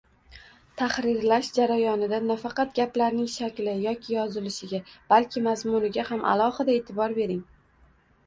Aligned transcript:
Tahrirlash 0.79 1.49
jarayonida 1.57 2.19
nafaqat 2.29 2.71
gaplarning 2.79 3.27
shakli 3.33 3.75
yoki 3.83 4.15
yozilishiga, 4.15 4.79
balki 5.13 5.43
mazmunga 5.49 6.07
ham 6.09 6.23
alohida 6.31 6.79
e’tibor 6.79 7.15
bering 7.19 7.45